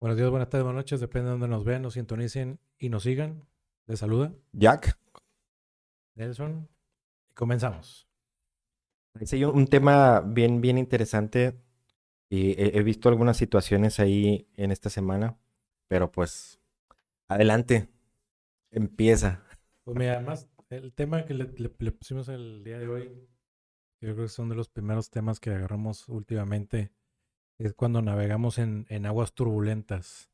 [0.00, 3.02] Buenos días, buenas tardes, buenas noches, depende de donde nos vean, nos sintonicen y nos
[3.02, 3.46] sigan.
[3.86, 4.98] Les saluda Jack.
[6.14, 6.68] Nelson.
[7.30, 8.08] Y comenzamos.
[9.32, 11.58] Yo un tema bien, bien interesante
[12.28, 15.38] y he, he visto algunas situaciones ahí en esta semana,
[15.88, 16.60] pero pues
[17.28, 17.88] adelante,
[18.70, 19.44] empieza.
[19.84, 23.04] Pues mira, además, el tema que le, le- le pusimos el día de hoy,
[24.00, 26.92] yo creo que son de los primeros temas que agarramos últimamente,
[27.58, 30.30] es cuando navegamos en, en aguas turbulentas.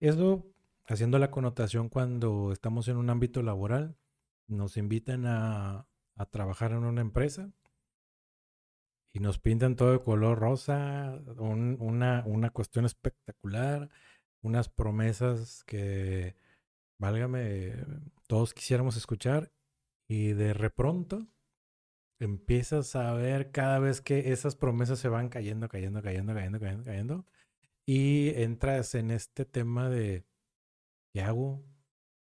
[0.00, 0.46] Eso,
[0.86, 3.96] haciendo la connotación cuando estamos en un ámbito laboral,
[4.48, 7.52] nos invitan a, a trabajar en una empresa
[9.12, 13.90] y nos pintan todo de color rosa, un- una, una cuestión espectacular,
[14.42, 16.36] unas promesas que,
[16.98, 17.74] válgame,
[18.26, 19.52] todos quisiéramos escuchar
[20.08, 21.26] y de repronto
[22.20, 26.84] empiezas a ver cada vez que esas promesas se van cayendo, cayendo, cayendo, cayendo, cayendo,
[26.84, 27.26] cayendo
[27.86, 30.26] y entras en este tema de
[31.12, 31.64] ¿qué hago?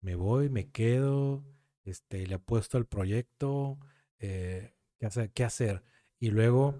[0.01, 0.49] ¿Me voy?
[0.49, 1.43] ¿Me quedo?
[1.85, 3.79] Este, le apuesto al proyecto,
[4.19, 5.31] eh, ¿qué hacer?
[5.31, 5.83] ¿Qué hacer?
[6.19, 6.75] Y luego,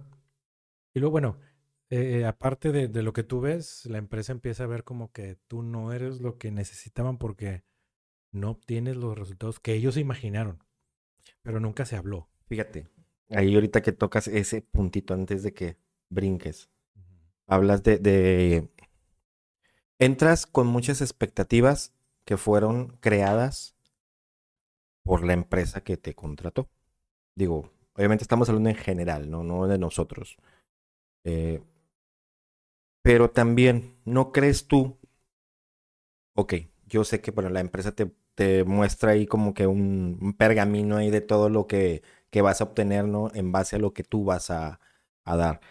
[0.93, 1.39] y luego, bueno,
[1.89, 5.37] eh, aparte de, de lo que tú ves, la empresa empieza a ver como que
[5.47, 7.63] tú no eres lo que necesitaban porque
[8.31, 10.63] no obtienes los resultados que ellos imaginaron,
[11.41, 12.29] pero nunca se habló.
[12.49, 12.87] Fíjate,
[13.29, 15.77] ahí ahorita que tocas ese puntito antes de que
[16.09, 16.69] brinques,
[17.47, 18.69] hablas de, de...
[19.99, 21.93] Entras con muchas expectativas
[22.25, 23.75] que fueron creadas
[25.03, 26.69] por la empresa que te contrató.
[27.35, 30.37] Digo, obviamente estamos hablando en general, no, no de nosotros.
[31.25, 31.61] Eh,
[33.01, 34.97] pero también, ¿no crees tú?
[36.35, 36.53] Ok,
[36.87, 40.97] yo sé que bueno, la empresa te, te muestra ahí como que un, un pergamino
[40.97, 43.31] ahí de todo lo que, que vas a obtener, ¿no?
[43.33, 44.79] En base a lo que tú vas a,
[45.25, 45.61] a dar.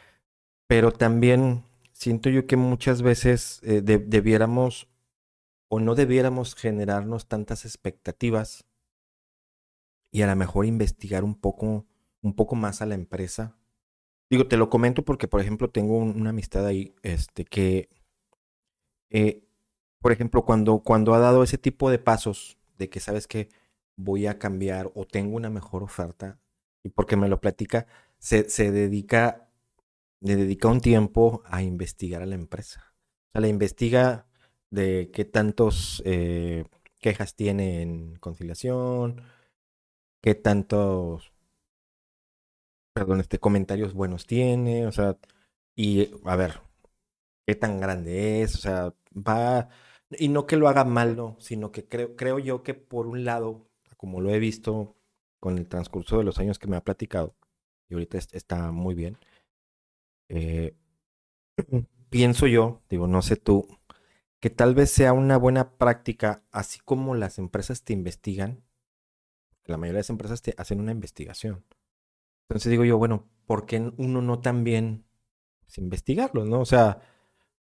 [0.68, 4.88] Pero también siento yo que muchas veces eh, de- debiéramos
[5.68, 8.66] o no debiéramos generarnos tantas expectativas
[10.10, 11.86] y a lo mejor investigar un poco,
[12.22, 13.56] un poco más a la empresa.
[14.30, 17.91] Digo, te lo comento porque, por ejemplo, tengo un- una amistad ahí, este, que,
[19.10, 19.42] eh,
[20.00, 23.48] por ejemplo, cuando, cuando ha dado ese tipo de pasos de que sabes que
[23.97, 26.41] voy a cambiar o tengo una mejor oferta,
[26.94, 27.87] porque me lo platica,
[28.19, 29.50] se, se dedica,
[30.21, 32.94] le dedica un tiempo a investigar a la empresa.
[33.31, 34.26] O sea, la investiga
[34.71, 36.65] de qué tantos eh,
[37.00, 39.22] quejas tiene en conciliación,
[40.22, 41.32] qué tantos,
[42.93, 45.16] perdón, este, comentarios buenos tiene, o sea,
[45.77, 46.60] y a ver,
[47.47, 49.71] qué tan grande es, o sea, va,
[50.19, 53.25] y no que lo haga mal, no, sino que creo, creo yo que por un
[53.25, 54.97] lado, como lo he visto
[55.41, 57.34] con el transcurso de los años que me ha platicado,
[57.88, 59.19] y ahorita es- está muy bien,
[60.28, 60.75] eh,
[62.10, 63.66] pienso yo, digo, no sé tú,
[64.41, 68.65] que tal vez sea una buena práctica, así como las empresas te investigan,
[69.65, 71.65] la mayoría de las empresas te hacen una investigación.
[72.48, 75.04] Entonces digo yo, bueno, ¿por qué uno no también
[75.62, 76.60] pues, investigarlo, no?
[76.60, 77.00] O sea,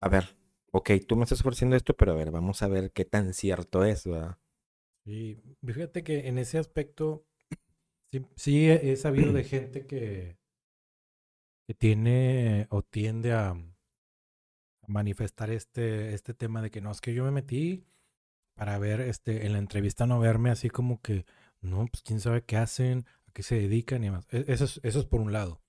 [0.00, 0.36] a ver,
[0.72, 3.84] ok, tú me estás ofreciendo esto, pero a ver, vamos a ver qué tan cierto
[3.84, 4.38] es, ¿verdad?
[5.06, 7.26] Y fíjate que en ese aspecto
[8.10, 10.38] sí, sí he sabido de gente que,
[11.66, 13.54] que tiene o tiende a,
[14.86, 17.84] manifestar este, este tema de que no, es que yo me metí
[18.54, 21.26] para ver este, en la entrevista no verme así como que,
[21.60, 24.26] no, pues quién sabe qué hacen, a qué se dedican y demás.
[24.30, 25.62] E- Eso es, eso es por un lado.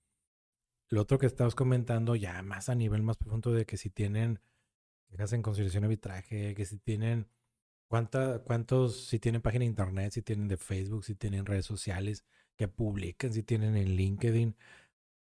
[0.88, 4.40] Lo otro que estabas comentando ya más a nivel más profundo de que si tienen
[5.10, 7.28] quejas en conciliación arbitraje, que si tienen
[7.90, 12.24] cuánta, cuántos, si tienen página de internet, si tienen de Facebook, si tienen redes sociales
[12.56, 14.56] que publican, si tienen en LinkedIn,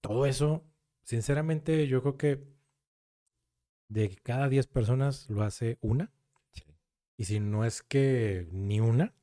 [0.00, 0.64] todo eso,
[1.04, 2.44] sinceramente yo creo que
[3.88, 6.10] de cada 10 personas lo hace una.
[7.18, 9.14] Y si no es que ni una.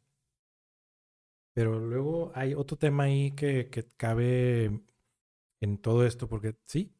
[1.54, 4.82] Pero luego hay otro tema ahí que, que cabe
[5.62, 6.94] en todo esto, porque sí,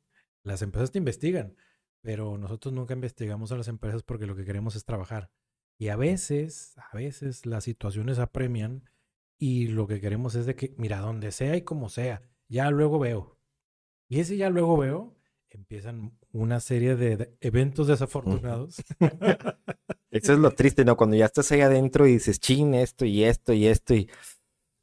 [0.44, 1.56] las empresas te investigan,
[2.02, 5.30] pero nosotros nunca investigamos a las empresas porque lo que queremos es trabajar.
[5.82, 8.84] Y a veces, a veces las situaciones apremian
[9.40, 13.00] y lo que queremos es de que, mira, donde sea y como sea, ya luego
[13.00, 13.40] veo.
[14.08, 15.16] Y ese ya luego veo,
[15.50, 18.84] empiezan una serie de eventos desafortunados.
[20.12, 20.96] Eso es lo triste, ¿no?
[20.96, 24.08] Cuando ya estás ahí adentro y dices, chin, esto y esto y esto, y,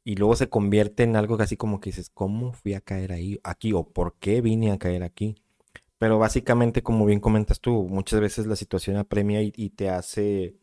[0.03, 3.39] y luego se convierte en algo así como que dices, ¿cómo fui a caer ahí,
[3.45, 3.71] aquí?
[3.71, 5.35] ¿O por qué vine a caer aquí?
[5.97, 10.57] Pero básicamente, como bien comentas tú, muchas veces la situación apremia y, y te hace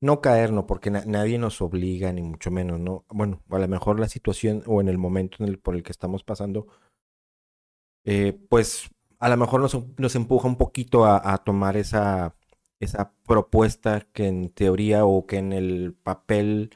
[0.00, 0.66] no caer, ¿no?
[0.66, 3.04] Porque na- nadie nos obliga, ni mucho menos, ¿no?
[3.08, 5.92] Bueno, a lo mejor la situación o en el momento en el, por el que
[5.92, 6.66] estamos pasando,
[8.04, 12.36] eh, pues a lo mejor nos, empuja un poquito a, a tomar esa,
[12.80, 16.70] esa propuesta que en teoría o que en el papel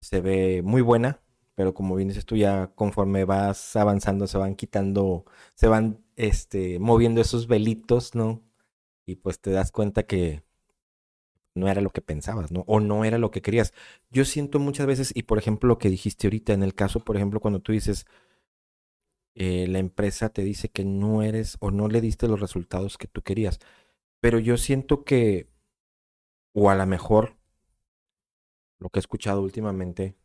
[0.00, 1.22] se ve muy buena,
[1.54, 6.78] pero como bien dices tú, ya conforme vas avanzando se van quitando, se van este,
[6.80, 8.42] moviendo esos velitos, ¿no?
[9.06, 10.44] Y pues te das cuenta que
[11.54, 12.64] no era lo que pensabas, ¿no?
[12.66, 13.72] O no era lo que querías.
[14.10, 17.16] Yo siento muchas veces, y por ejemplo lo que dijiste ahorita, en el caso, por
[17.16, 18.06] ejemplo, cuando tú dices,
[19.34, 23.06] eh, la empresa te dice que no eres o no le diste los resultados que
[23.06, 23.60] tú querías.
[24.20, 25.48] Pero yo siento que,
[26.52, 27.36] o a lo mejor,
[28.78, 30.16] lo que he escuchado últimamente,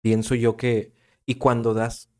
[0.00, 0.94] pienso yo que,
[1.26, 2.10] y cuando das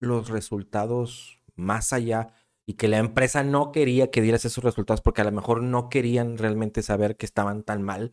[0.00, 2.34] los resultados más allá
[2.66, 5.88] y que la empresa no quería que dieras esos resultados porque a lo mejor no
[5.88, 8.12] querían realmente saber que estaban tan mal.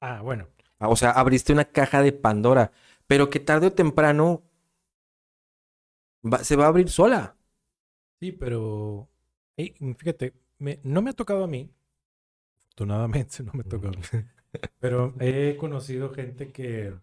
[0.00, 0.48] Ah, bueno.
[0.78, 2.72] O sea, abriste una caja de Pandora,
[3.06, 4.42] pero que tarde o temprano
[6.42, 7.36] se va a abrir sola.
[8.20, 9.08] Sí, pero
[9.56, 10.34] fíjate,
[10.82, 11.70] no me ha tocado a mí.
[12.62, 13.98] Afortunadamente no me ha tocado.
[14.80, 16.94] pero he conocido gente que,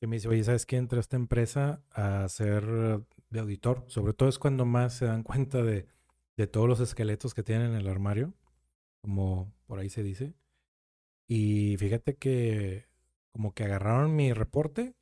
[0.00, 0.76] que me dice, oye, ¿sabes qué?
[0.76, 3.02] Entra a esta empresa a ser
[3.34, 3.84] de auditor.
[3.88, 5.86] Sobre todo es cuando más se dan cuenta de,
[6.36, 8.32] de todos los esqueletos que tienen en el armario,
[9.02, 10.34] como por ahí se dice.
[11.26, 12.86] Y fíjate que
[13.32, 14.94] como que agarraron mi reporte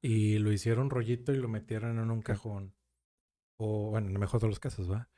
[0.00, 2.74] y lo hicieron rollito y lo metieron en un cajón.
[3.58, 5.08] O bueno, en el mejor de los casos, ¿va?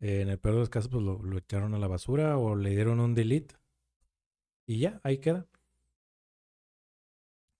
[0.00, 2.70] en el peor de los casos, pues lo, lo, echaron a la basura o le
[2.70, 3.56] dieron un delete.
[4.66, 5.48] Y ya, ahí queda.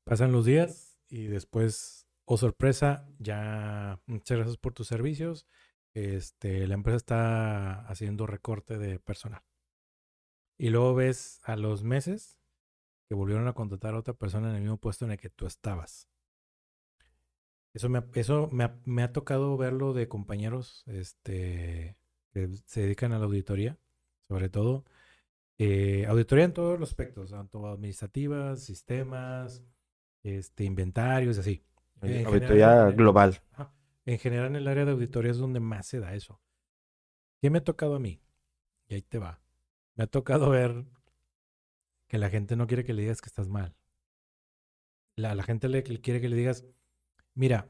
[0.05, 5.47] Pasan los días y después, oh sorpresa, ya muchas gracias por tus servicios.
[5.95, 9.43] Este, la empresa está haciendo recorte de personal.
[10.59, 12.39] Y luego ves a los meses
[13.09, 15.47] que volvieron a contratar a otra persona en el mismo puesto en el que tú
[15.47, 16.11] estabas.
[17.73, 21.97] Eso me, eso me ha, tocado verlo de compañeros este,
[22.35, 23.79] que se dedican a la auditoría,
[24.29, 24.85] sobre todo.
[25.59, 29.65] Eh, auditoría en todos los aspectos, tanto administrativas, sistemas,
[30.23, 31.65] este, inventarios, así.
[32.01, 33.41] Auditoría global.
[34.07, 36.41] en general, en el área de auditoría es donde más se da eso.
[37.41, 38.21] ¿Qué me ha tocado a mí?
[38.89, 39.41] Y ahí te va.
[39.95, 40.85] Me ha tocado ver
[42.09, 43.77] que la gente no quiere que le digas que estás mal.
[45.17, 46.65] La, la gente le, quiere que le digas,
[47.35, 47.69] mira,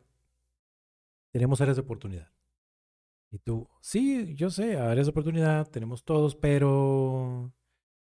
[1.31, 2.31] tenemos áreas de oportunidad.
[3.31, 7.53] Y tú, sí, yo sé, áreas de oportunidad, tenemos todos, pero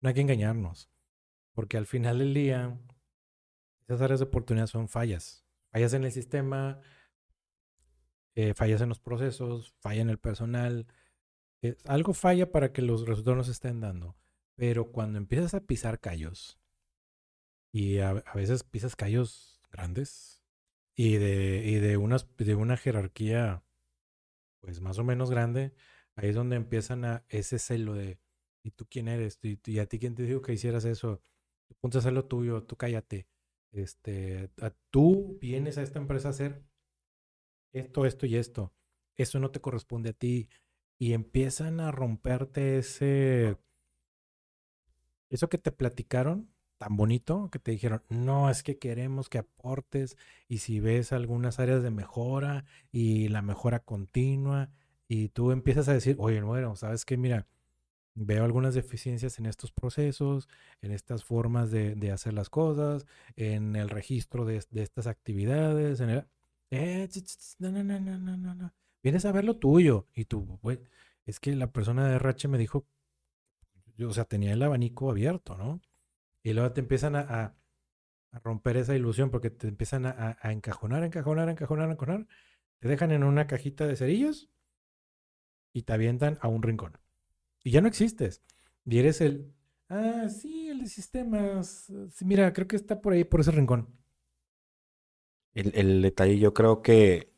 [0.01, 0.91] no hay que engañarnos.
[1.53, 2.79] Porque al final del día,
[3.87, 5.45] esas áreas de oportunidad son fallas.
[5.73, 6.81] Fallas en el sistema,
[8.35, 10.87] eh, fallas en los procesos, falla en el personal.
[11.63, 14.17] Eh, algo falla para que los resultados no se estén dando.
[14.55, 16.59] Pero cuando empiezas a pisar callos,
[17.73, 20.43] y a veces pisas callos grandes,
[20.95, 21.97] y de, y de,
[22.55, 23.65] una jerarquía
[24.61, 25.73] pues más o menos grande,
[26.17, 28.21] ahí es donde empiezan a ese celo de
[28.63, 29.39] ¿y tú quién eres?
[29.43, 31.23] ¿Y, a ti quién te dijo que hicieras eso?
[31.67, 33.27] Tú ponte a hacer lo tuyo, tú cállate.
[33.73, 34.51] Este,
[34.91, 36.63] tú vienes a esta empresa a hacer
[37.73, 38.73] esto, esto y esto.
[39.17, 40.49] Eso no te corresponde a ti.
[40.99, 43.57] Y empiezan a romperte ese...
[45.31, 50.19] Eso que te platicaron, tan bonito que te dijeron, no, es que queremos que aportes
[50.47, 54.71] y si ves algunas áreas de mejora y la mejora continua
[55.09, 57.47] y tú empiezas a decir, oye, bueno, sabes que mira,
[58.15, 60.49] veo algunas deficiencias en estos procesos,
[60.81, 66.25] en estas formas de, hacer las cosas, en el registro de, estas actividades, en el...
[66.71, 67.09] Eh,
[67.59, 68.73] no, no, no, no, no, no.
[69.03, 70.61] Vienes a ver lo tuyo y tú,
[71.27, 72.87] es que la persona de RH me dijo,
[74.01, 75.81] o sea, tenía el abanico abierto, ¿no?
[76.43, 77.57] Y luego te empiezan a,
[78.43, 82.27] romper esa ilusión porque te empiezan a, encajonar, encajonar, encajonar, encajonar.
[82.79, 84.51] Te dejan en una cajita de cerillos
[85.73, 87.02] y te avientan a un rincón.
[87.65, 88.43] Y ya no existes.
[88.85, 89.53] Y eres el,
[89.89, 91.87] ah, sí, el de sistemas.
[92.23, 93.89] mira, creo que está por ahí, por ese rincón.
[95.55, 97.31] El, el detalle yo creo que,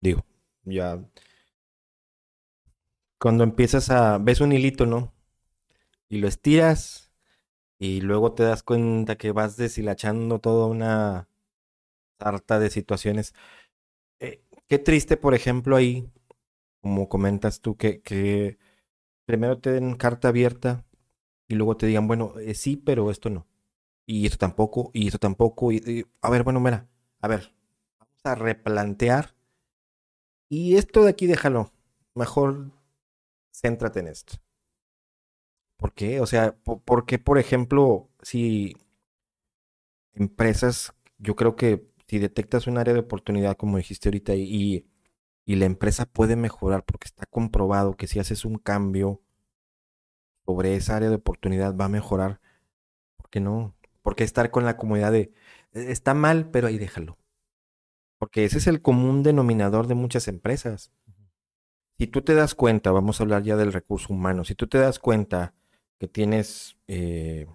[0.00, 0.24] digo,
[0.64, 1.00] ya,
[3.18, 5.14] cuando empiezas a, ves un hilito, ¿no?
[6.08, 7.12] Y lo estiras
[7.78, 11.28] y luego te das cuenta que vas deshilachando toda una
[12.20, 13.34] sarta de situaciones.
[14.20, 16.10] Eh, qué triste, por ejemplo, ahí,
[16.82, 18.02] como comentas tú, que
[19.26, 20.84] primero te den carta abierta
[21.48, 23.46] y luego te digan, bueno, eh, sí, pero esto no.
[24.06, 25.72] Y esto tampoco, y esto tampoco.
[25.72, 26.88] Y, a ver, bueno, mira,
[27.20, 27.52] a ver,
[27.98, 29.34] vamos a replantear.
[30.48, 31.72] Y esto de aquí déjalo.
[32.14, 32.72] Mejor
[33.52, 34.36] céntrate en esto.
[35.76, 36.20] ¿Por qué?
[36.20, 38.76] O sea, ¿por, qué, por ejemplo, si
[40.14, 44.86] empresas, yo creo que si detectas un área de oportunidad, como dijiste ahorita, y
[45.54, 49.22] la empresa puede mejorar porque está comprobado que si haces un cambio
[50.44, 52.40] sobre esa área de oportunidad va a mejorar,
[53.16, 53.74] ¿por qué no?
[54.02, 55.32] Porque estar con la comunidad de
[55.72, 57.16] e, está mal, pero ahí déjalo.
[58.18, 60.90] Porque ese es el común denominador de muchas empresas.
[61.98, 64.78] Si tú te das cuenta, vamos a hablar ya del recurso humano, si tú te
[64.78, 65.54] das cuenta
[65.98, 67.46] que tienes, eh,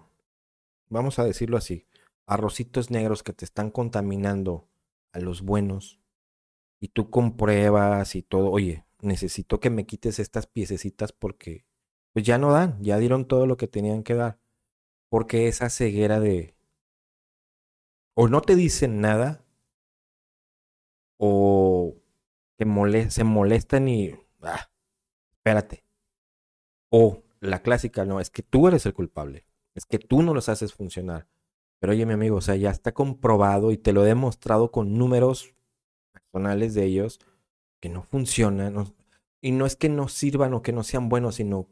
[0.88, 1.86] vamos a decirlo así,
[2.26, 4.66] arrocitos negros que te están contaminando
[5.12, 6.01] a los buenos,
[6.82, 11.64] y tú compruebas y todo, oye, necesito que me quites estas piececitas porque
[12.12, 14.40] pues ya no dan, ya dieron todo lo que tenían que dar.
[15.08, 16.56] Porque esa ceguera de
[18.14, 19.44] o no te dicen nada
[21.18, 21.94] o
[22.58, 24.68] que se molestan y ah,
[25.34, 25.84] espérate.
[26.90, 29.46] O la clásica, no, es que tú eres el culpable.
[29.76, 31.28] Es que tú no los haces funcionar.
[31.78, 34.98] Pero oye, mi amigo, o sea, ya está comprobado y te lo he demostrado con
[34.98, 35.54] números
[36.12, 37.20] personales de ellos
[37.80, 38.94] que no funcionan.
[39.40, 41.68] y no es que no sirvan o que no sean buenos, sino,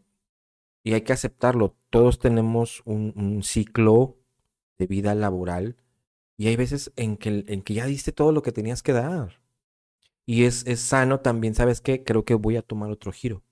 [0.83, 4.19] y hay que aceptarlo, todos tenemos un, ciclo
[4.79, 5.77] de vida laboral
[6.37, 9.41] y hay veces en que, en que ya diste todo lo que tenías que dar.
[10.27, 12.03] Y es, es sano también, ¿sabes qué?
[12.05, 13.43] Creo que voy a tomar otro giro.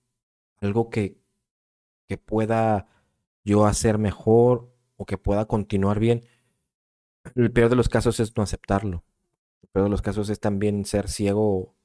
[0.59, 1.17] Algo que,
[2.07, 2.87] que pueda
[3.43, 6.25] yo hacer mejor o que pueda continuar bien.
[7.35, 9.03] El peor de los casos es no aceptarlo.
[9.71, 11.75] Peor de los casos es también ser ciego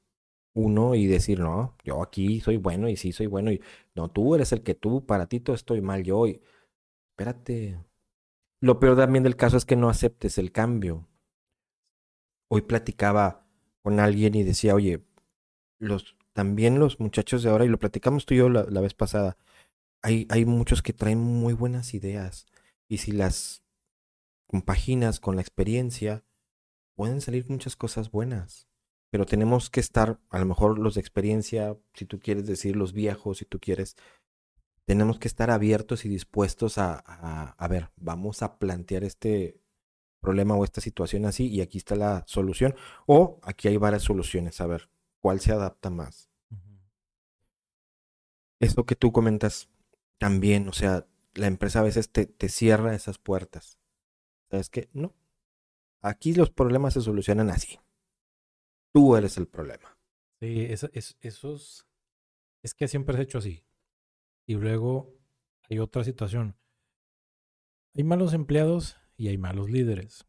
[0.53, 3.61] uno y decir, no, yo aquí soy bueno y sí soy bueno y
[3.93, 6.27] no, tú eres el que tú, para ti todo estoy mal yo.
[6.27, 6.41] Y,
[7.11, 7.79] espérate.
[8.61, 11.07] Lo peor también del caso es que no aceptes el cambio.
[12.49, 13.45] Hoy platicaba
[13.83, 15.03] con alguien y decía, oye,
[15.79, 18.93] los, también los muchachos de ahora, y lo platicamos tú y yo la, la vez
[18.93, 19.37] pasada,
[20.01, 22.47] hay, hay muchos que traen muy buenas ideas
[22.87, 23.63] y si las
[24.47, 26.23] compaginas con la experiencia,
[26.95, 28.67] pueden salir muchas cosas buenas.
[29.11, 32.93] Pero tenemos que estar, a lo mejor los de experiencia, si tú quieres decir los
[32.93, 33.95] viejos, si tú quieres,
[34.85, 39.59] tenemos que estar abiertos y dispuestos a, a, ver, vamos a plantear este
[40.19, 42.75] problema o esta situación así y aquí está la solución.
[43.05, 46.29] O aquí hay varias soluciones, a ver, ¿cuál se adapta más?
[48.59, 49.69] Eso que tú comentas
[50.17, 53.77] también, o sea, la empresa a veces te, te cierra esas puertas.
[54.49, 54.89] ¿Sabes qué?
[54.93, 55.13] No.
[56.05, 57.79] Aquí los problemas se solucionan así.
[58.93, 59.97] Tú eres el problema.
[60.39, 61.87] Sí, eso, es, esos.
[62.61, 63.65] Es que siempre has hecho así.
[64.45, 65.17] Y luego
[65.67, 66.59] hay otra situación.
[67.95, 70.27] Hay malos empleados y hay malos líderes.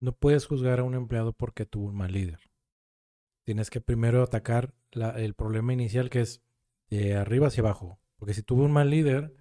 [0.00, 2.40] No puedes juzgar a un empleado porque tuvo un mal líder.
[3.44, 6.42] Tienes que primero atacar el problema inicial que es
[6.88, 8.00] de arriba hacia abajo.
[8.16, 9.36] Porque si tuvo un mal líder,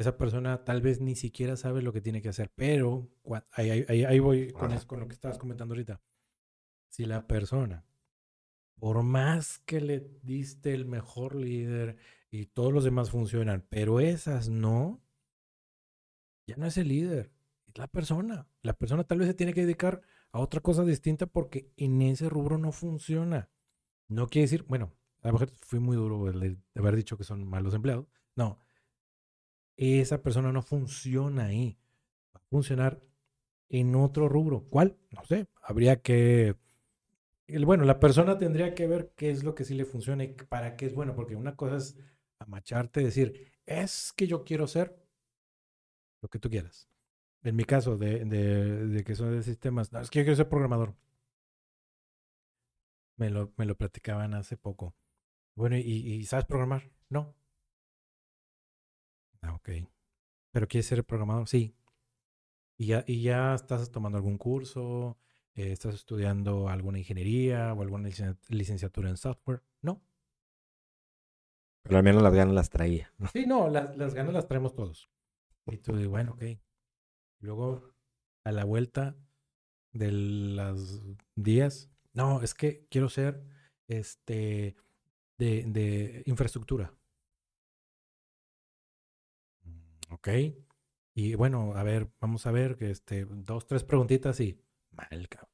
[0.00, 3.10] esa persona tal vez ni siquiera sabe lo que tiene que hacer, pero
[3.52, 6.00] ahí, voy con, con lo que estabas comentando ahorita.
[6.88, 7.84] Si la persona,
[8.78, 11.98] por más que le diste el mejor líder
[12.30, 15.02] y todos los demás funcionan, pero esas no,
[16.46, 17.30] ya no es el líder,
[17.66, 18.48] es la persona.
[18.62, 20.00] La persona tal vez se tiene que dedicar
[20.32, 23.50] a otra cosa distinta porque en ese rubro no funciona.
[24.08, 27.46] No quiere decir, bueno, a lo mejor fui muy duro de haber dicho que son
[27.46, 28.06] malos empleados.
[28.34, 28.58] No,
[29.80, 31.78] esa persona no funciona ahí.
[32.36, 33.00] Va a funcionar
[33.70, 34.66] en otro rubro.
[34.68, 34.98] ¿Cuál?
[35.10, 35.46] No sé.
[35.62, 36.56] Habría que...
[37.64, 40.76] Bueno, la persona tendría que ver qué es lo que sí le funciona y para
[40.76, 41.96] qué es bueno, porque una cosa es
[42.38, 45.02] amacharte y decir, es que yo quiero ser
[46.20, 46.88] lo que tú quieras.
[47.42, 50.94] En mi caso, de, de, que son de sistemas, es que yo quiero ser programador.
[53.16, 54.94] Me lo, me lo platicaban hace poco.
[55.54, 56.90] Bueno, ¿y sabes programar?
[57.08, 57.34] No.
[59.42, 59.70] Ah, ok.
[60.52, 61.48] ¿Pero quieres ser programador?
[61.48, 61.74] Sí.
[62.76, 65.18] ¿Y ya, y ya estás tomando algún curso?
[65.54, 68.08] Eh, ¿Estás estudiando alguna ingeniería o alguna
[68.48, 69.62] licenciatura en software?
[69.82, 70.02] No.
[71.82, 73.12] Pero al menos las ganas las traía.
[73.32, 75.10] Sí, no, las, las ganas las traemos todos.
[75.66, 76.42] Y tú dices, bueno, ok.
[77.40, 77.94] Luego,
[78.44, 79.16] a la vuelta
[79.92, 81.02] de los
[81.34, 83.42] días, no, es que quiero ser
[83.88, 84.76] este
[85.38, 86.94] de, de infraestructura.
[90.10, 90.28] Ok.
[91.14, 95.50] Y bueno, a ver, vamos a ver que este, dos, tres preguntitas y mal, cabrón.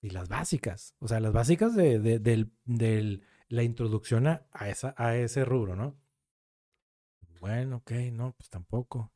[0.00, 2.18] Y las básicas, o sea, las básicas de, de,
[2.64, 5.98] del, la introducción a, esa, a ese rubro, ¿no?
[7.40, 9.12] Bueno, ok, no, pues tampoco.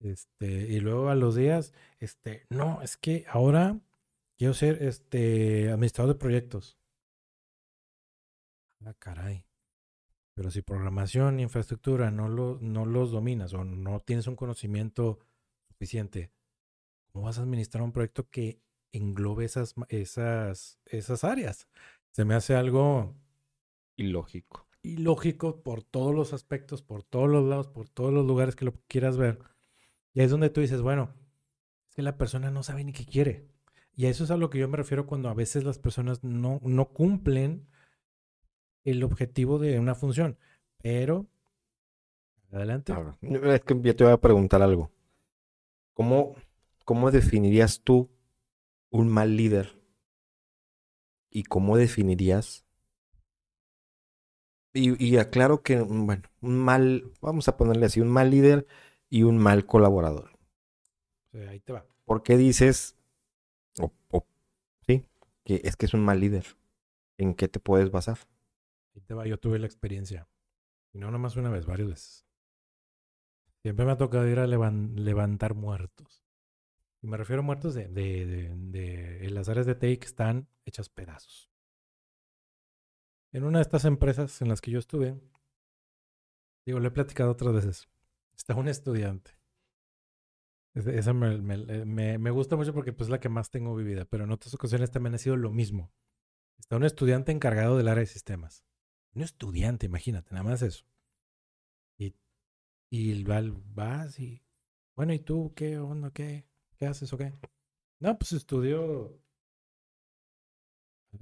[0.00, 3.80] Este, y luego a los días, este, no, es que ahora
[4.36, 6.78] quiero ser este administrador de proyectos.
[8.84, 9.46] Ah, caray.
[10.36, 15.18] Pero si programación y infraestructura no, lo, no los dominas o no tienes un conocimiento
[15.66, 16.30] suficiente,
[17.10, 18.60] ¿cómo vas a administrar un proyecto que
[18.92, 21.68] englobe esas, esas, esas áreas?
[22.10, 23.14] Se me hace algo
[23.96, 24.68] ilógico.
[24.82, 28.74] Ilógico por todos los aspectos, por todos los lados, por todos los lugares que lo
[28.88, 29.38] quieras ver.
[30.12, 31.14] Y es donde tú dices, bueno,
[31.88, 33.48] es que la persona no sabe ni qué quiere.
[33.94, 36.22] Y a eso es a lo que yo me refiero cuando a veces las personas
[36.22, 37.66] no, no cumplen
[38.86, 40.38] el objetivo de una función.
[40.80, 41.26] Pero,
[42.52, 42.94] adelante.
[43.20, 44.90] es que yo te voy a preguntar algo.
[45.92, 46.36] ¿Cómo,
[46.84, 48.08] cómo definirías tú
[48.90, 49.76] un mal líder?
[51.30, 52.64] ¿Y cómo definirías?
[54.72, 58.66] Y, y aclaro que, bueno, un mal, vamos a ponerle así, un mal líder
[59.10, 60.30] y un mal colaborador.
[61.48, 61.86] ahí te va.
[62.04, 62.96] ¿Por qué dices,
[64.86, 65.04] sí,
[65.44, 66.46] que es que es un mal líder?
[67.18, 68.18] ¿En qué te puedes basar?
[68.96, 70.28] Ahí te va, yo tuve la experiencia.
[70.92, 72.26] Y no nomás una vez, varias veces.
[73.62, 76.24] Siempre me ha tocado ir a levantar muertos.
[77.02, 80.88] Y me refiero a muertos de, de, de, las áreas de TI que están hechas
[80.88, 81.50] pedazos.
[83.32, 85.20] En una de estas empresas en las que yo estuve,
[86.64, 87.88] digo, le he platicado otras veces,
[88.34, 89.32] está un estudiante.
[90.74, 94.24] Esa me, me, me, gusta mucho porque pues, es la que más tengo vivida, pero
[94.24, 95.92] en otras ocasiones también ha sido lo mismo.
[96.58, 98.65] Está un estudiante encargado del área de sistemas.
[99.16, 100.84] Un estudiante, imagínate, nada más eso.
[101.98, 102.14] Y,
[102.90, 104.44] y vas y,
[104.94, 106.10] bueno, ¿y tú qué onda?
[106.10, 106.46] ¿Qué,
[106.76, 107.32] qué haces o qué?
[107.98, 109.18] No, pues estudio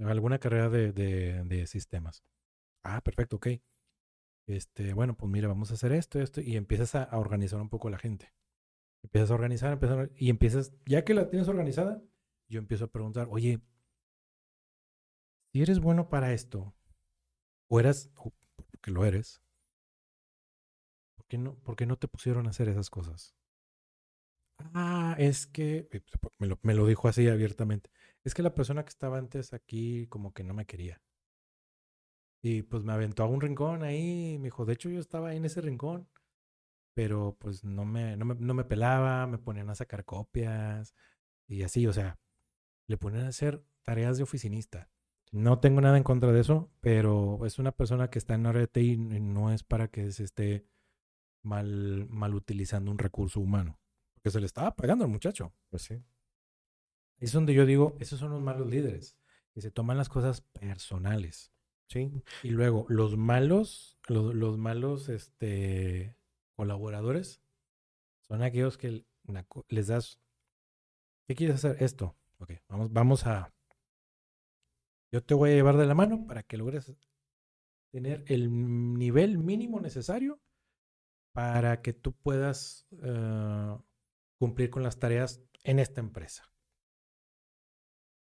[0.03, 2.21] alguna carrera de, de, sistemas.
[2.83, 3.47] Ah, perfecto, ok.
[4.47, 7.87] Este, bueno, pues mira, vamos a hacer esto, esto, y empiezas a, organizar un poco
[7.87, 8.33] a la gente.
[9.03, 12.03] Empiezas a organizar, empiezas y empiezas, ya que la tienes organizada,
[12.49, 13.61] yo empiezo a preguntar, oye,
[15.53, 16.75] si eres bueno para esto,
[17.69, 18.09] o eras,
[18.71, 19.41] porque lo eres,
[21.17, 23.35] ¿por qué, no, ¿por qué no te pusieron a hacer esas cosas?
[24.73, 26.01] Ah, es que, eh,
[26.39, 27.89] me lo, me lo dijo así abiertamente,
[28.23, 31.01] es que la persona que estaba antes aquí como que no me quería.
[32.41, 35.37] Y pues me aventó a un rincón ahí, me dijo, de hecho yo estaba ahí
[35.37, 36.07] en ese rincón,
[36.95, 40.95] pero pues no me, no me, no me pelaba, me ponían a sacar copias
[41.47, 42.19] y así, o sea,
[42.87, 44.89] le ponían a hacer tareas de oficinista.
[45.35, 48.77] No tengo nada en contra de eso, pero es una persona que está en RT
[48.77, 50.65] y no es para que se esté
[51.41, 53.77] mal, mal utilizando un recurso humano.
[54.13, 55.53] Porque se le estaba pagando al muchacho.
[55.69, 56.01] Pues sí.
[57.19, 59.17] Es donde yo digo, esos son los malos líderes,
[59.51, 61.51] que se toman las cosas personales.
[61.89, 62.13] Sí.
[62.41, 66.15] Y luego, los malos, los, los malos este,
[66.55, 67.41] colaboradores
[68.21, 69.03] son aquellos que
[69.67, 70.17] les das,
[71.27, 71.83] ¿qué quieres hacer?
[71.83, 72.15] Esto.
[72.37, 73.53] Ok, vamos, vamos a,
[75.15, 76.93] yo te voy a llevar de la mano para que logres
[77.89, 78.51] tener el
[78.95, 80.41] nivel mínimo necesario
[81.31, 83.77] para que tú puedas eh,
[84.37, 86.51] cumplir con las tareas en esta empresa.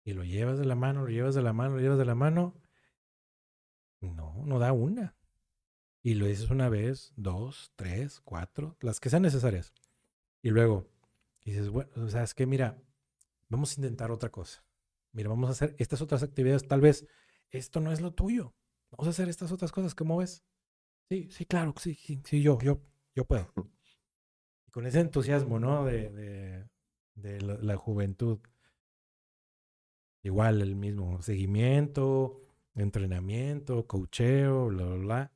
[0.04, 2.14] Y lo llevas de la mano, lo llevas de la mano, lo llevas de la
[2.14, 2.54] mano.
[4.00, 5.16] No, no da una.
[6.04, 9.72] Y lo dices una vez, dos, tres, cuatro, las que sean necesarias.
[10.40, 10.88] Y luego
[11.44, 12.80] dices, bueno, o sea, es que mira,
[13.48, 14.65] vamos a intentar otra cosa
[15.16, 17.06] mira, vamos a hacer estas otras actividades, tal vez
[17.50, 18.54] esto no es lo tuyo.
[18.90, 20.44] Vamos a hacer estas otras cosas, ¿cómo ves?
[21.08, 22.82] Sí, sí, claro, sí, sí, sí yo, yo,
[23.14, 23.50] yo puedo.
[24.66, 25.86] Y con ese entusiasmo, ¿no?
[25.86, 26.66] De,
[27.14, 28.40] de, la, juventud.
[30.22, 32.42] Igual el mismo seguimiento,
[32.74, 35.32] entrenamiento, cocheo, bla, bla, bla.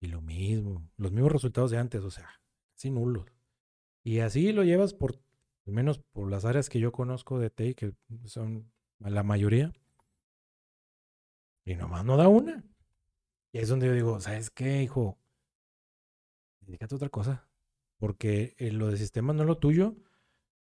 [0.00, 2.28] Y lo mismo, los mismos resultados de antes, o sea,
[2.74, 3.26] sin nulos.
[4.04, 5.18] Y así lo llevas por,
[5.66, 7.94] al menos por las áreas que yo conozco de TI, que
[8.26, 9.72] son la mayoría.
[11.64, 12.64] Y nomás no da una.
[13.52, 15.18] Y es donde yo digo, ¿sabes qué, hijo?
[16.60, 17.48] Dedícate a otra cosa.
[17.98, 19.96] Porque eh, lo de sistema no es lo tuyo.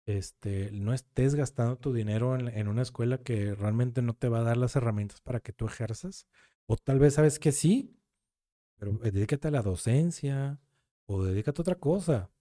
[0.05, 4.43] Este, no estés gastando tu dinero en, una escuela que realmente no te va a
[4.43, 6.27] dar las herramientas para que tú ejerzas.
[6.65, 7.95] O tal vez sabes que sí,
[8.77, 10.59] pero eh, dedícate a la docencia
[11.05, 12.31] o dedícate a otra cosa.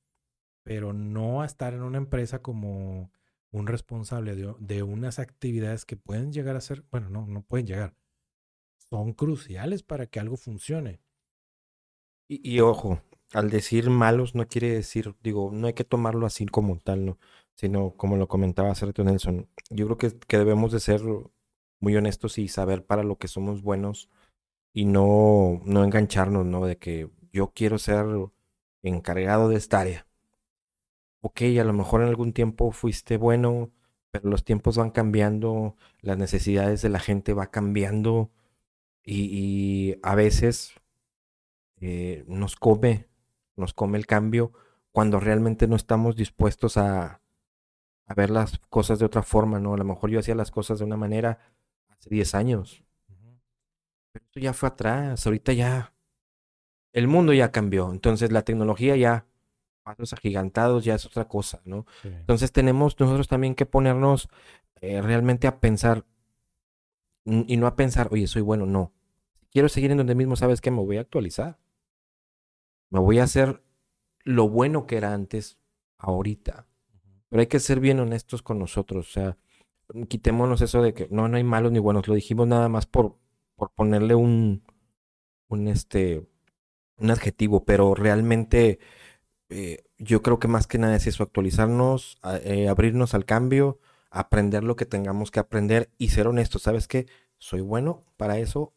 [0.63, 3.13] Pero no a estar en una empresa como
[3.51, 7.95] un responsable de, unas actividades que pueden llegar a ser, bueno, no, no pueden llegar,
[8.91, 11.01] son cruciales para que algo funcione.
[12.29, 13.01] Y, ojo,
[13.33, 17.19] al decir malos no quiere decir, digo, no hay que tomarlo así como tal, ¿no?
[17.55, 21.01] Sino como lo comentaba Sergio Nelson, yo creo que, que debemos de ser
[21.81, 24.11] muy honestos y saber para lo que somos buenos
[24.75, 26.67] y no, no engancharnos, ¿no?
[26.67, 28.05] De que yo quiero ser
[28.83, 30.08] encargado de esta área
[31.21, 33.71] ok, a lo mejor en algún tiempo fuiste bueno,
[34.11, 38.31] pero los tiempos van cambiando, las necesidades de la gente va cambiando
[39.05, 40.75] y, a veces
[41.81, 43.09] eh, nos come,
[43.57, 44.53] nos come el cambio
[44.93, 47.21] cuando realmente no estamos dispuestos a,
[48.07, 49.75] a ver las cosas de otra forma, ¿no?
[49.75, 51.39] A lo mejor yo hacía las cosas de una manera
[51.89, 52.85] hace 10 años
[54.13, 55.95] Pero eso ya fue atrás, ahorita ya
[56.93, 59.27] el mundo ya cambió, entonces la tecnología ya
[59.89, 61.87] pasos agigantados ya es otra cosa, ¿no?
[62.05, 64.29] Entonces tenemos nosotros también que ponernos
[64.83, 66.05] eh, realmente a pensar
[67.25, 68.93] y no a pensar, oye, soy bueno, no.
[69.51, 70.71] Quiero seguir en donde mismo, ¿sabes qué?
[70.71, 71.59] Me voy a actualizar.
[72.91, 73.63] Me voy a hacer
[74.25, 75.59] lo bueno que era antes,
[75.97, 76.67] ahorita.
[77.31, 79.37] Pero hay que ser bien honestos con nosotros, o sea,
[80.09, 83.17] quitémonos eso de que no, no hay malos ni buenos, lo dijimos nada más por,
[83.57, 84.63] por ponerle un,
[85.49, 86.27] un, este,
[86.99, 88.79] un adjetivo, pero realmente
[89.51, 93.79] eh, yo creo que más que nada es eso, actualizarnos, eh, abrirnos al cambio,
[94.11, 96.63] aprender lo que tengamos que aprender y ser honestos.
[96.63, 97.07] ¿Sabes qué?
[97.39, 98.75] ¿Soy bueno para eso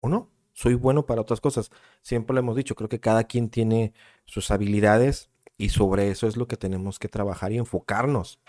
[0.00, 0.30] o no?
[0.52, 1.70] ¿Soy bueno para otras cosas?
[2.02, 3.92] Siempre lo hemos dicho, creo que cada quien tiene
[4.24, 8.40] sus habilidades y sobre eso es lo que tenemos que trabajar y enfocarnos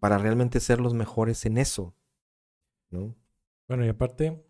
[0.00, 1.94] para realmente ser los mejores en eso.
[2.90, 3.14] ¿no?
[3.68, 4.44] Bueno, y aparte,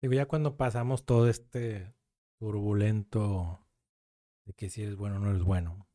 [0.00, 1.92] digo, ya cuando pasamos todo este
[2.38, 3.65] turbulento
[4.46, 5.86] de que si eres bueno o no eres bueno,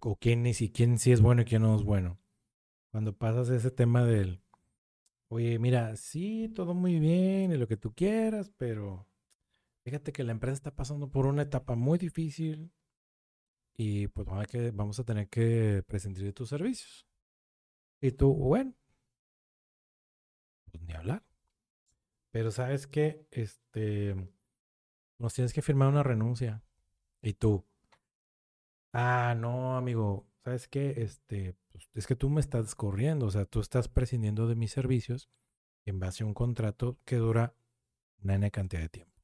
[0.00, 2.18] o quién, y si, quién sí es bueno y quién no es bueno,
[2.90, 4.42] cuando pasas ese tema del,
[5.28, 9.06] oye, mira, sí, todo muy bien y lo que tú quieras, pero
[9.84, 12.72] fíjate que la empresa está pasando por una etapa muy difícil
[13.76, 17.06] y pues vamos a, que, vamos a tener que prescindir de tus servicios.
[18.00, 18.74] Y tú, bueno,
[20.70, 21.24] pues ni hablar.
[22.30, 24.14] Pero sabes que, este,
[25.18, 26.62] nos tienes que firmar una renuncia.
[27.24, 27.64] Y tú,
[28.92, 30.94] ah, no, amigo, ¿sabes qué?
[30.98, 34.72] Este, pues, es que tú me estás corriendo, o sea, tú estás prescindiendo de mis
[34.72, 35.30] servicios
[35.86, 37.56] en base a un contrato que dura
[38.22, 39.22] una N cantidad de tiempo.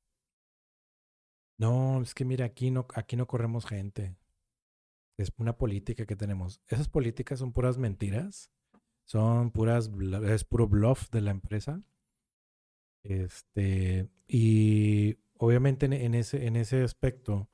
[1.59, 4.17] No, es que mira, aquí no, aquí no corremos gente.
[5.19, 6.63] Es una política que tenemos.
[6.69, 8.51] Esas políticas son puras mentiras.
[9.05, 9.91] Son puras,
[10.25, 11.83] es puro bluff de la empresa.
[13.03, 17.51] Este, y obviamente en, ese, en ese aspecto,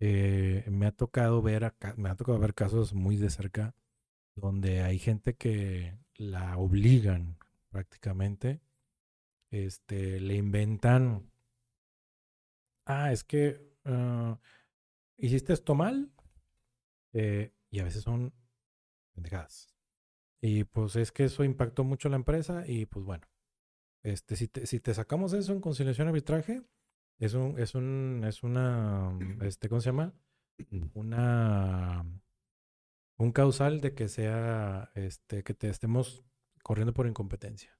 [0.00, 3.74] eh, me ha tocado ver me ha tocado ver casos muy de cerca
[4.34, 7.38] donde hay gente que la obligan
[7.70, 8.60] prácticamente,
[9.50, 11.30] este, le inventan,
[12.86, 14.38] ah, es que ah,
[15.16, 16.10] hiciste esto mal,
[17.12, 18.32] eh, y a veces son
[19.14, 19.68] pendejadas.
[20.40, 23.26] Y pues es que eso impactó mucho la empresa y pues bueno,
[24.02, 26.62] este, si te, si te sacamos eso en conciliación arbitraje,
[27.20, 30.14] es un, es un, es una, este, ¿cómo se llama?
[30.94, 32.04] Una,
[33.18, 36.24] un causal de que sea, este, que te estemos
[36.62, 37.78] corriendo por incompetencia.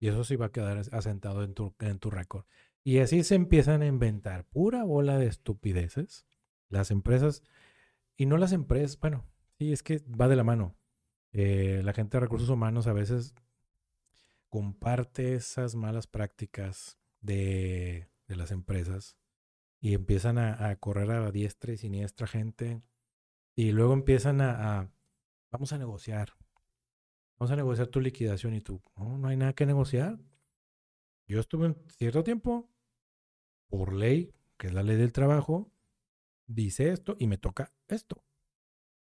[0.00, 2.46] Y eso sí va a quedar asentado en tu, en tu récord.
[2.84, 6.26] Y así se empiezan a inventar pura bola de estupideces.
[6.70, 7.42] Las empresas,
[8.16, 9.26] y no las empresas, bueno,
[9.58, 10.74] sí, es que va de la mano.
[11.32, 13.34] Eh, la gente de recursos humanos a veces
[14.48, 19.18] comparte esas malas prácticas de de las empresas
[19.80, 22.82] y empiezan a, correr a diestra y siniestra gente
[23.54, 24.92] y luego empiezan a,
[25.50, 26.34] vamos a negociar,
[27.38, 30.18] vamos a negociar tu liquidación y tú, no, no hay nada que negociar.
[31.26, 32.70] Yo estuve en cierto tiempo,
[33.68, 35.70] por ley, que es la ley del trabajo,
[36.46, 38.24] dice esto y me toca esto.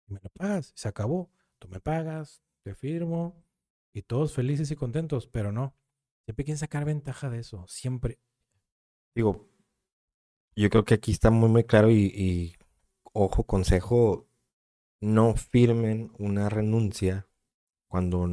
[0.08, 1.32] Me lo pagas, se acabó.
[1.60, 3.44] Tú me pagas, te firmo
[3.94, 5.76] y todos felices y contentos, pero no.
[6.26, 8.20] Siempre quieren sacar ventaja de eso, siempre.
[9.16, 9.48] Digo,
[10.56, 12.56] yo creo que aquí está muy, muy claro y,
[13.14, 14.28] ojo, consejo,
[15.00, 17.28] no firmen una renuncia
[17.88, 18.28] cuando,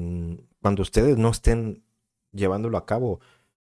[0.60, 1.84] cuando ustedes no estén
[2.32, 3.20] llevándolo a cabo.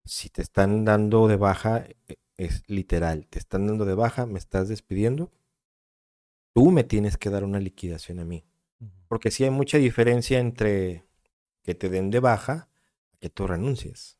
[0.05, 4.39] Si te están dando de baja, e, es literal, te están dando de baja, me
[4.39, 5.31] estás despidiendo,
[6.53, 8.43] tú me tienes que dar una liquidación a mí.
[9.07, 11.05] Porque sí hay mucha diferencia entre
[11.61, 12.53] que te den de baja
[13.11, 14.17] a que tú renuncies.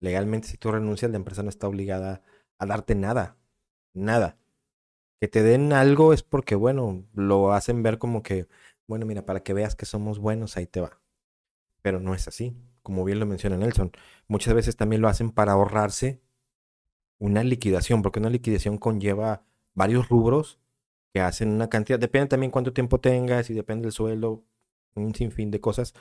[0.00, 2.22] Legalmente, si tú renuncias, la empresa no está obligada
[2.58, 3.36] a darte nada.
[3.94, 4.38] Nada.
[5.20, 8.48] Que te den algo es porque, bueno, lo hacen ver como que,
[8.86, 11.00] bueno, mira, para que veas que somos buenos, ahí te va.
[11.82, 12.56] Pero no es así.
[12.82, 13.92] Como bien lo menciona Nelson.
[14.28, 16.22] Muchas veces también lo hacen para ahorrarse
[17.18, 20.60] una liquidación, porque una liquidación conlleva varios rubros
[21.12, 21.98] que hacen una cantidad.
[21.98, 24.44] Depende también cuánto tiempo tengas y depende del sueldo,
[24.94, 25.94] un sinfín de cosas.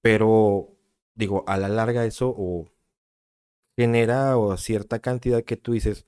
[0.00, 0.76] Pero,
[1.14, 2.34] digo, a la larga eso
[3.76, 6.06] genera o cierta cantidad que tú dices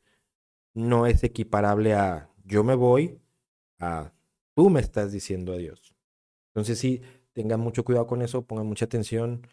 [0.74, 3.18] no es equiparable a yo me voy
[3.78, 4.12] a
[4.54, 5.94] tú me estás diciendo adiós.
[6.48, 7.02] Entonces sí,
[7.32, 9.46] tengan mucho cuidado con eso, pongan mucha atención.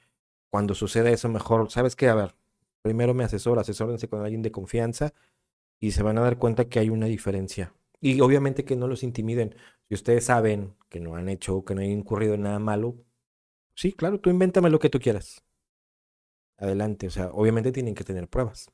[0.49, 2.07] Cuando suceda eso, mejor, ¿sabes qué?
[2.09, 2.35] A ver,
[2.81, 5.13] primero me asesoro, asesórense con alguien de confianza
[5.79, 7.73] y se van a dar cuenta que hay una diferencia.
[7.99, 9.55] Y obviamente que no los intimiden.
[9.87, 12.95] Si ustedes saben que no han hecho, que no han incurrido en nada malo,
[13.75, 15.43] sí, claro, tú invéntame lo que tú quieras.
[16.57, 17.07] Adelante.
[17.07, 18.71] O sea, obviamente tienen que tener pruebas.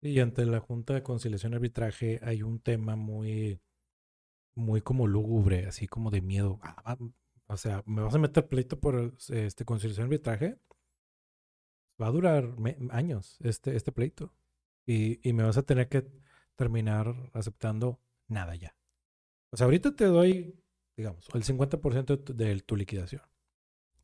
[0.00, 3.60] Y ante la Junta de Conciliación y Arbitraje hay un tema muy,
[4.54, 6.58] muy como lúgubre, así como de miedo.
[6.62, 6.96] Ah,
[7.48, 10.58] o sea, ¿me vas a meter pleito por este conciliación y arbitraje?
[12.00, 12.54] Va a durar
[12.90, 14.34] años este, este pleito.
[14.86, 16.06] Y, y me vas a tener que
[16.54, 18.76] terminar aceptando nada ya.
[19.50, 20.62] O sea, ahorita te doy,
[20.96, 23.22] digamos, el 50% de tu liquidación.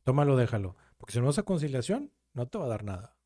[0.03, 0.75] Tómalo, déjalo.
[0.97, 3.17] Porque si no vas a conciliación, no te va a dar nada.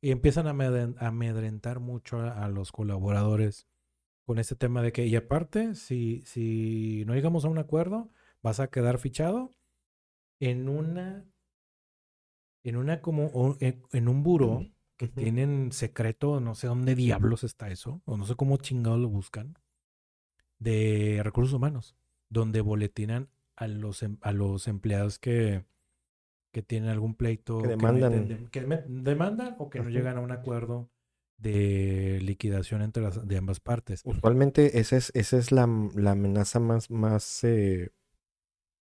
[0.00, 3.66] Y empiezan a amedrentar mucho a, los colaboradores
[4.24, 8.10] con este tema de que, y aparte, si, si no llegamos a un acuerdo,
[8.42, 9.50] vas a quedar fichado
[10.38, 11.24] en una,
[12.62, 14.66] en una como, en, un buró
[14.96, 19.08] que tienen secreto, no sé dónde diablos está eso, o no sé cómo chingados lo
[19.08, 19.58] buscan,
[20.58, 21.96] de recursos humanos,
[22.28, 25.64] donde boletinan a los, em, a los empleados que,
[26.52, 27.58] que tienen algún pleito.
[27.58, 28.48] Que demandan.
[28.50, 30.90] Que, demandan o que no llegan a un acuerdo
[31.38, 34.00] de liquidación entre las de ambas partes.
[34.04, 37.90] Usualmente esa es, esa es la, amenaza más, más eh,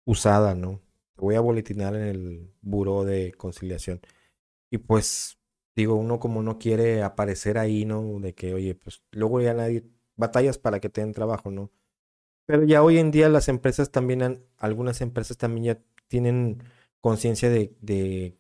[0.04, 0.80] usada, ¿no?
[1.14, 4.00] Te voy a boletinar en el buró de conciliación.
[4.70, 5.38] Y pues,
[5.76, 8.20] digo, uno como no quiere aparecer ahí, ¿no?
[8.20, 9.84] De que, oye, pues luego ya nadie,
[10.16, 11.70] batallas para que te den trabajo, ¿no?
[12.46, 16.62] Pero ya hoy en día las empresas también, algunas empresas también ya tienen
[17.04, 18.34] conciencia de, de,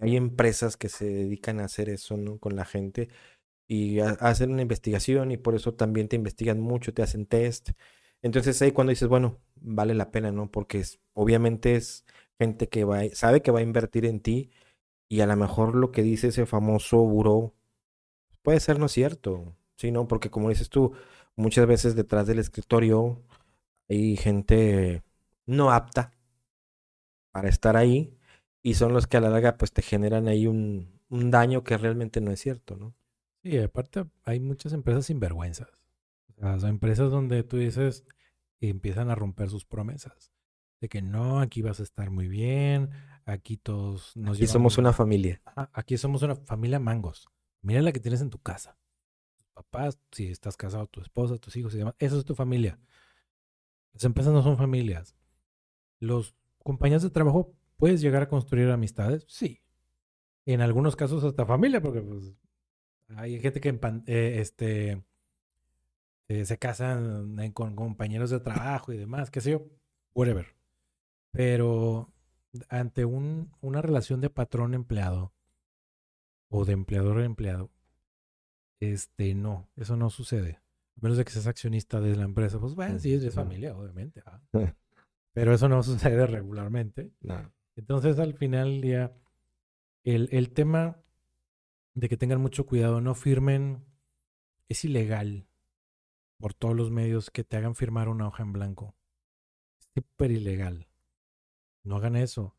[0.00, 2.38] hay empresas que se dedican a hacer eso, ¿no?
[2.38, 3.10] Con la gente
[3.68, 7.72] y a, hacer una investigación y por eso también te investigan mucho, te hacen test.
[8.22, 10.50] Entonces ahí cuando dices, bueno, vale la pena, ¿no?
[10.50, 12.06] Porque obviamente es
[12.38, 14.50] gente que va, sabe que va a invertir en ti
[15.10, 17.54] y a lo mejor lo que dice ese famoso buró
[18.42, 19.90] puede ser no cierto, ¿sí?
[19.92, 20.08] ¿No?
[20.08, 20.92] Porque como dices tú,
[21.36, 23.22] muchas veces detrás del escritorio
[23.90, 25.02] hay gente
[25.46, 26.17] no apta
[27.32, 28.16] para estar ahí
[28.62, 31.76] y son los que a la larga pues te generan ahí un, un daño que
[31.76, 32.94] realmente no es cierto, ¿no?
[33.42, 35.68] Sí, aparte hay muchas empresas sinvergüenzas.
[36.36, 38.04] O sea, son empresas donde tú dices
[38.60, 40.32] y empiezan a romper sus promesas.
[40.80, 42.90] De que no, aquí vas a estar muy bien,
[43.24, 45.42] aquí todos nos Aquí somos una familia.
[45.72, 47.28] aquí somos una familia mangos.
[47.62, 48.78] Mira la que tienes en tu casa.
[49.36, 51.94] Tus papás, si estás casado, tu esposa, tus hijos y demás.
[51.98, 52.78] Eso es tu familia.
[53.92, 55.16] Las empresas no son familias.
[55.98, 59.24] Los compañías de trabajo, ¿puedes llegar a construir amistades?
[59.28, 59.62] Sí.
[60.46, 62.34] En algunos casos hasta familia, porque pues,
[63.16, 63.68] hay gente que
[64.06, 65.04] eh, este,
[66.28, 69.66] eh, se casan con compañeros de trabajo y demás, qué sé yo,
[70.14, 70.46] whatever.
[71.30, 72.12] Pero
[72.68, 75.32] ante un, una relación de patrón-empleado
[76.48, 77.70] o de empleador-empleado,
[78.80, 80.60] este, no, eso no sucede.
[80.96, 84.22] A menos de que seas accionista de la empresa, pues bueno, sí, es familia, obviamente.
[85.38, 87.12] Pero eso no sucede regularmente.
[87.76, 89.16] Entonces, al final día,
[90.02, 91.00] el, el tema
[91.94, 93.84] de que tengan mucho cuidado, no firmen,
[94.68, 95.46] es ilegal
[96.38, 98.96] por todos los medios que te hagan firmar una hoja en blanco.
[99.78, 100.88] Es súper ilegal.
[101.84, 102.56] No hagan eso.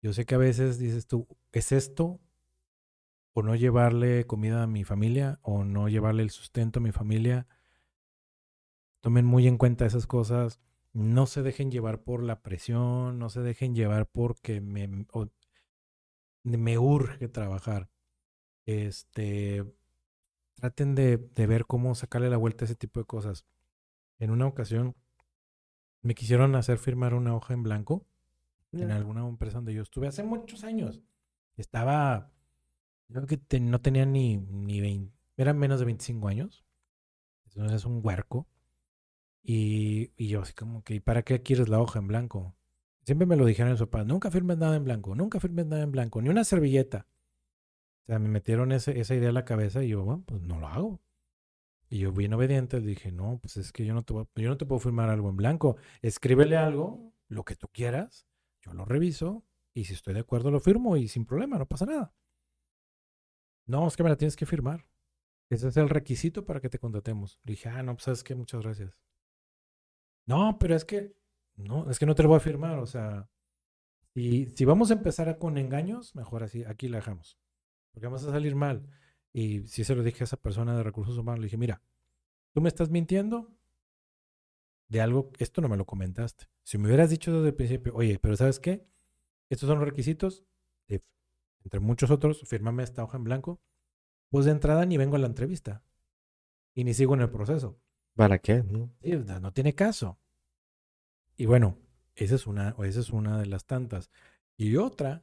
[0.00, 2.18] Yo sé que a veces dices tú, ¿es esto?
[3.34, 7.46] O no llevarle comida a mi familia, o no llevarle el sustento a mi familia.
[9.02, 10.62] Tomen muy en cuenta esas cosas.
[10.92, 14.88] No se dejen llevar por la presión, no se dejen llevar porque me,
[16.44, 17.88] me urge trabajar.
[18.66, 19.64] Este,
[20.54, 23.44] traten de, ver cómo sacarle la vuelta a ese tipo de cosas.
[24.18, 24.94] En una ocasión
[26.02, 28.06] me quisieron hacer firmar una hoja en blanco
[28.72, 31.02] en alguna empresa donde yo estuve hace muchos años.
[31.56, 32.30] Estaba,
[33.08, 36.64] yo creo que no tenía ni, ni 20, eran menos de 25 años.
[37.46, 38.46] Entonces es un huerco.
[39.42, 42.54] Y, yo así como que, ¿para qué quieres la hoja en blanco?
[43.04, 45.82] Siempre me lo dijeron en su papá, nunca firmes nada en blanco, nunca firmes nada
[45.82, 47.06] en blanco, ni una servilleta.
[48.04, 50.68] O sea, me metieron esa idea en la cabeza y yo, bueno, pues no lo
[50.68, 51.00] hago.
[51.88, 54.64] Y yo bien obediente dije, no, pues es que yo no te, yo no te
[54.64, 55.76] puedo firmar algo en blanco.
[56.00, 58.26] Escríbele algo, lo que tú quieras,
[58.60, 61.86] yo lo reviso y si estoy de acuerdo lo firmo y sin problema, no pasa
[61.86, 62.14] nada.
[63.66, 64.86] No, es que me la tienes que firmar.
[65.50, 67.40] Ese es el requisito para que te contratemos.
[67.44, 68.98] Le dije, ah, no, pues sabes que muchas gracias.
[70.26, 71.14] No, pero es que,
[71.56, 72.78] no, es que no te lo voy a firmar.
[72.78, 73.28] O sea,
[74.14, 77.38] si, si vamos a empezar con engaños, mejor así, aquí la dejamos
[77.92, 78.86] porque vamos a salir mal.
[79.32, 81.80] Y si se lo dije a esa persona de recursos humanos, le dije, mira,
[82.52, 83.54] tú me estás mintiendo
[84.88, 86.46] de algo, esto no me lo comentaste.
[86.64, 88.86] Si me hubieras dicho desde el principio, oye, pero ¿sabes qué?
[89.48, 90.44] Estos son los requisitos,
[91.64, 93.60] entre muchos otros, fírmame esta hoja en blanco,
[94.30, 95.84] pues de entrada ni vengo a la entrevista
[96.74, 97.78] y ni sigo en el proceso.
[98.14, 98.62] ¿Para qué?
[98.62, 98.90] No,
[99.40, 100.18] no tiene caso.
[101.36, 101.78] Y bueno,
[102.14, 104.10] esa es una, esa es una de las tantas.
[104.56, 105.22] Y otra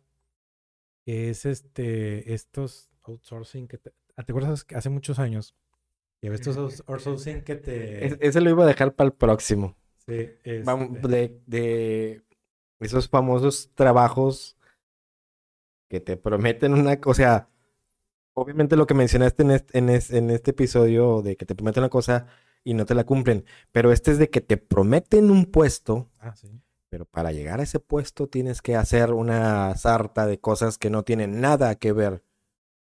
[1.05, 5.55] que es este, estos outsourcing que te, ah, ¿te acuerdas que hace muchos años?
[6.21, 8.05] Y estos outs- outsourcing que te...
[8.07, 9.75] Es- ese lo iba a dejar para el próximo.
[10.05, 10.29] sí,
[10.65, 12.23] Vamos, este, de, de
[12.79, 14.57] esos famosos trabajos
[15.89, 17.09] que te prometen una cosa.
[17.11, 17.49] O sea,
[18.33, 21.83] obviamente lo que mencionaste en este, en es- en este episodio de que te prometen
[21.83, 22.27] una cosa
[22.69, 23.45] y no te la cumplen.
[23.71, 26.61] Pero este es de que te prometen un puesto, ah, sí.
[26.89, 31.03] pero para llegar a ese puesto tienes que hacer una sarta de cosas que no
[31.03, 32.23] tienen nada que ver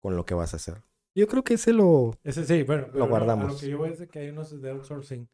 [0.02, 0.84] con lo que vas a hacer.
[1.16, 2.14] Yo creo que ese lo.
[2.24, 3.54] Ese sí, bueno, no, a guardamos.
[3.54, 5.28] lo que yo voy es de que hay unos de outsourcing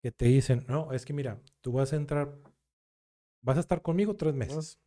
[0.00, 2.34] que te dicen, no, es que mira, tú vas a entrar,
[3.42, 4.78] vas a estar conmigo tres meses.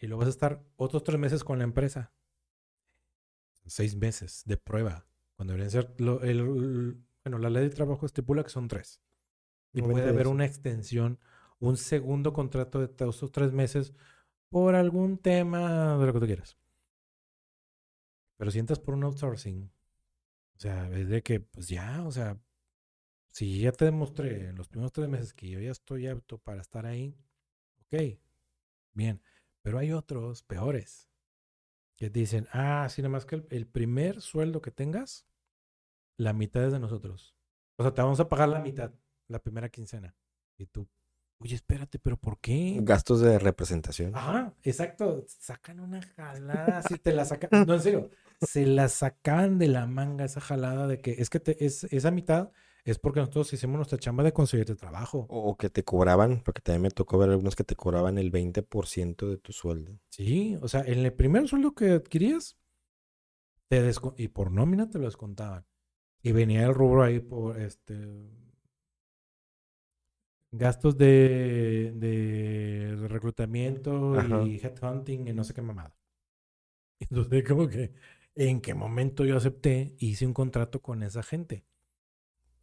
[0.00, 2.12] Y luego vas a estar otros tres meses con la empresa.
[3.66, 5.06] Seis meses de prueba.
[5.36, 9.02] Cuando deberían ser, lo- el, bueno, la ley de trabajo estipula que son tres.
[9.74, 10.28] Y puede 90 haber días.
[10.28, 11.18] una extensión,
[11.58, 13.92] un segundo contrato de esos tres meses
[14.48, 16.56] por algún tema de lo que tú quieras.
[18.38, 19.70] Pero si entras por un outsourcing,
[20.56, 22.40] o sea, es de que, pues ya, o sea,
[23.30, 26.62] si ya te demostré en los primeros tres meses que yo ya estoy apto para
[26.62, 27.14] estar ahí,
[27.86, 28.18] ok,
[28.94, 29.20] bien.
[29.60, 31.10] Pero hay otros peores
[31.94, 35.26] que dicen, ah, sí, nada más que el, el primer sueldo que tengas,
[36.18, 37.34] la mitad es de nosotros.
[37.76, 38.92] O sea, te vamos a pagar la mitad,
[39.28, 40.14] la primera quincena.
[40.58, 40.86] Y tú,
[41.38, 42.78] oye, espérate, pero ¿por qué?
[42.82, 44.14] Gastos de representación.
[44.14, 45.24] Ajá, exacto.
[45.26, 47.50] Sacan una jalada, así te la sacan.
[47.66, 51.40] No, en serio, se la sacan de la manga esa jalada de que es que
[51.40, 52.50] te- es, esa mitad
[52.84, 55.26] es porque nosotros hicimos nuestra chamba de conseguirte trabajo.
[55.28, 59.28] O que te cobraban, porque también me tocó ver algunos que te cobraban el 20%
[59.28, 60.00] de tu sueldo.
[60.08, 62.56] Sí, o sea, en el primer sueldo que adquirías,
[63.68, 65.66] te y por nómina te lo descontaban.
[66.22, 67.96] Y venía el rubro ahí por este
[70.50, 74.42] gastos de, de reclutamiento Ajá.
[74.42, 75.94] y headhunting y no sé qué mamada.
[77.00, 77.92] Entonces, como que,
[78.34, 79.94] ¿en qué momento yo acepté?
[79.98, 81.64] Hice un contrato con esa gente.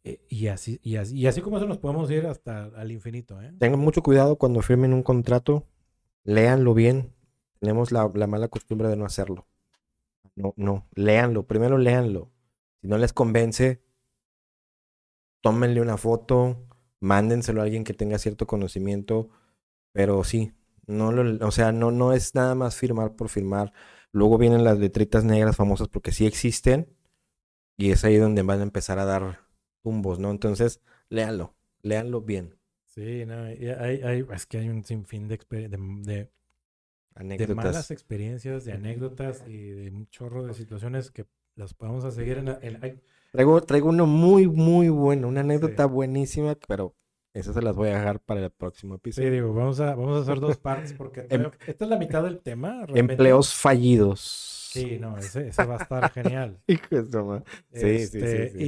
[0.04, 3.40] Eh, y así, y así, y así como eso nos podemos ir hasta al infinito,
[3.42, 3.52] ¿eh?
[3.58, 5.66] Tengan mucho cuidado cuando firmen un contrato,
[6.24, 7.12] léanlo bien.
[7.58, 9.48] Tenemos la, la mala costumbre de no hacerlo.
[10.36, 12.30] No, no, léanlo, primero léanlo.
[12.86, 13.68] Si no les convence,
[15.40, 16.66] tómenle una foto,
[17.00, 19.28] mándenselo a alguien que tenga cierto conocimiento,
[19.92, 20.52] pero sí,
[20.86, 23.72] no lo, o sea, no, no es nada más firmar por firmar.
[24.12, 26.88] Luego vienen las letritas negras famosas porque sí existen
[27.76, 29.40] y es ahí donde van a empezar a dar
[29.82, 30.30] tumbos, ¿no?
[30.30, 32.58] Entonces, léanlo, léanlo bien.
[32.86, 36.30] Sí, no, hay, hay- es que hay un sinfín de, de, de-
[37.36, 42.10] de malas experiencias, de anécdotas y de un chorro de situaciones que las podemos a
[42.10, 45.90] seguir en, en- Traigo, traigo uno muy, muy bueno, una anécdota Sí.
[45.90, 46.94] buenísima, pero
[47.34, 49.32] esas se las voy a dejar para el próximo Sí, episodio.
[49.32, 52.40] digo, vamos a, vamos a hacer dos partes porque Em- esta es la mitad del
[52.40, 52.86] tema.
[52.86, 53.12] realmente.
[53.14, 54.20] Empleos fallidos.
[54.72, 56.60] Sí, no, ese, ese va a estar genial.
[56.66, 57.44] Hijo de su madre.
[57.72, 58.58] Sí, sí, sí, Este, sí.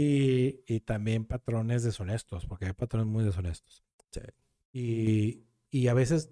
[0.66, 3.85] Y, y también patrones deshonestos, porque hay patrones muy deshonestos.
[4.11, 4.20] Sí.
[4.72, 6.31] Y, y a veces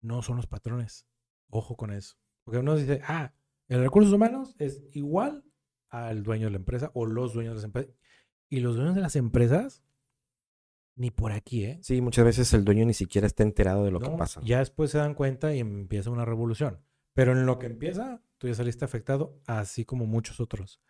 [0.00, 1.06] no son los patrones.
[1.50, 2.16] Ojo con eso.
[2.44, 3.32] Porque uno dice, ah,
[3.68, 5.44] el recursos humanos es igual
[5.94, 7.94] al dueño de la empresa o los dueños de las empresas.
[8.48, 9.82] Y los dueños de las empresas,
[10.96, 11.78] ni por aquí, ¿eh?
[11.82, 14.40] Sí, muchas veces el dueño ni siquiera está enterado de lo que pasa.
[14.44, 16.80] Ya después se dan cuenta y empieza una revolución.
[17.14, 20.80] Pero en lo que empieza, tú ya saliste afectado, así como muchos otros.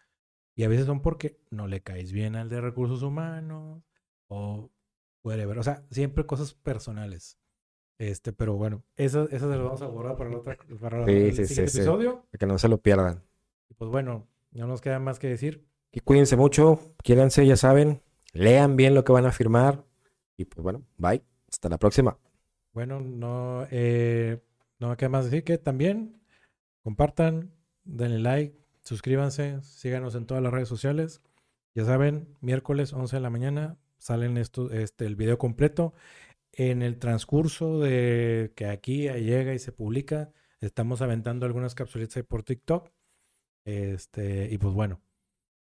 [0.54, 3.82] Y a veces son porque no le caes bien al de recursos humanos
[4.28, 4.70] o
[5.22, 5.58] whatever.
[5.58, 7.38] O sea, siempre cosas personales.
[7.98, 11.12] Este, pero bueno, eso, eso se lo vamos a guardar para el, otro, para Sí,
[11.12, 12.26] el sí, episodio.
[12.30, 13.22] Para que no se lo pierdan.
[13.68, 15.66] Y pues bueno, no nos queda más que decir.
[15.92, 18.02] Y cuídense mucho, quiéranse, ya saben.
[18.32, 19.84] Lean bien lo que van a firmar.
[20.36, 21.22] Y pues bueno, bye.
[21.48, 22.18] Hasta la próxima.
[22.72, 24.40] Bueno, no, eh,
[24.80, 26.20] no me queda más decir que también
[26.82, 27.52] compartan,
[27.84, 31.22] denle like, suscríbanse, síganos en todas las redes sociales.
[31.74, 35.94] Ya saben, miércoles 11 de la mañana salen esto, este, el video completo.
[36.52, 42.22] En el transcurso de que aquí llega y se publica, estamos aventando algunas capsulitas ahí
[42.22, 42.90] por TikTok.
[43.64, 45.00] Este, y pues bueno,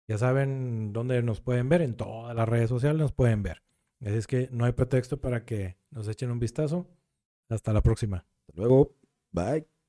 [0.07, 3.63] ya saben dónde nos pueden ver, en todas las redes sociales nos pueden ver.
[4.01, 6.87] Así es que no hay pretexto para que nos echen un vistazo.
[7.49, 8.25] Hasta la próxima.
[8.47, 8.95] Hasta luego.
[9.31, 9.80] Bye.